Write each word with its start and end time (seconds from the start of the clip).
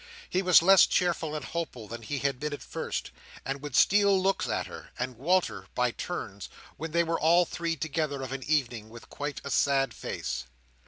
He 0.27 0.41
was 0.41 0.63
less 0.63 0.87
cheerful 0.87 1.35
and 1.35 1.45
hopeful 1.45 1.87
than 1.87 2.01
he 2.01 2.17
had 2.17 2.39
been 2.39 2.53
at 2.53 2.63
first, 2.63 3.11
and 3.45 3.61
would 3.61 3.75
steal 3.75 4.19
looks 4.19 4.49
at 4.49 4.65
her 4.65 4.89
and 4.97 5.15
Walter, 5.15 5.67
by 5.75 5.91
turns, 5.91 6.49
when 6.75 6.89
they 6.89 7.03
were 7.03 7.19
all 7.19 7.45
three 7.45 7.75
together 7.75 8.23
of 8.23 8.31
an 8.31 8.41
evening, 8.47 8.89
with 8.89 9.09
quite 9.11 9.41
a 9.43 9.51
sad 9.51 9.93
face. 9.93 10.45